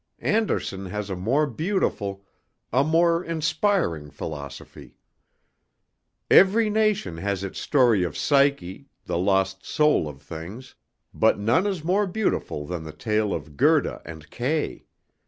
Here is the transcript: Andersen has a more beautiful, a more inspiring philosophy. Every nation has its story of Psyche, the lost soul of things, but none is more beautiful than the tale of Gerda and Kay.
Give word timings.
Andersen 0.17 0.87
has 0.87 1.11
a 1.11 1.15
more 1.15 1.45
beautiful, 1.45 2.25
a 2.73 2.83
more 2.83 3.23
inspiring 3.23 4.09
philosophy. 4.09 4.95
Every 6.27 6.71
nation 6.71 7.17
has 7.17 7.43
its 7.43 7.59
story 7.59 8.01
of 8.01 8.17
Psyche, 8.17 8.87
the 9.05 9.19
lost 9.19 9.63
soul 9.63 10.09
of 10.09 10.23
things, 10.23 10.73
but 11.13 11.37
none 11.37 11.67
is 11.67 11.83
more 11.83 12.07
beautiful 12.07 12.65
than 12.65 12.83
the 12.83 12.91
tale 12.91 13.31
of 13.31 13.55
Gerda 13.57 14.01
and 14.03 14.27
Kay. 14.31 14.85